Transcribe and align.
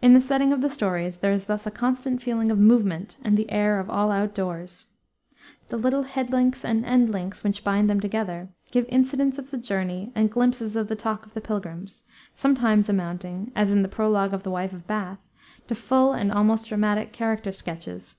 In 0.00 0.14
the 0.14 0.20
setting 0.20 0.52
of 0.52 0.60
the 0.60 0.70
stories 0.70 1.16
there 1.18 1.32
is 1.32 1.46
thus 1.46 1.66
a 1.66 1.72
constant 1.72 2.22
feeling 2.22 2.52
of 2.52 2.58
movement 2.60 3.16
and 3.24 3.36
the 3.36 3.50
air 3.50 3.80
of 3.80 3.90
all 3.90 4.12
outdoors. 4.12 4.84
The 5.66 5.76
little 5.76 6.04
"head 6.04 6.30
links" 6.30 6.64
and 6.64 6.84
"end 6.86 7.10
links" 7.10 7.42
which 7.42 7.64
bind 7.64 7.90
them 7.90 7.98
together, 7.98 8.50
give 8.70 8.86
incidents 8.88 9.38
of 9.40 9.50
the 9.50 9.58
journey 9.58 10.12
and 10.14 10.30
glimpses 10.30 10.76
of 10.76 10.86
the 10.86 10.94
talk 10.94 11.26
of 11.26 11.34
the 11.34 11.40
pilgrims, 11.40 12.04
sometimes 12.32 12.88
amounting, 12.88 13.50
as 13.56 13.72
in 13.72 13.82
the 13.82 13.88
prologue 13.88 14.32
of 14.32 14.44
the 14.44 14.52
Wife 14.52 14.72
of 14.72 14.86
Bath, 14.86 15.18
to 15.66 15.74
full 15.74 16.12
and 16.12 16.30
almost 16.30 16.68
dramatic 16.68 17.12
character 17.12 17.50
sketches. 17.50 18.18